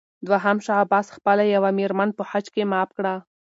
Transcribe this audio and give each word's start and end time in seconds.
دوهم 0.27 0.57
شاه 0.65 0.79
عباس 0.83 1.07
خپله 1.15 1.43
یوه 1.55 1.69
مېرمن 1.77 2.09
په 2.17 2.23
حج 2.29 2.45
کې 2.53 2.69
معاف 2.71 2.89
کړه. 2.97 3.13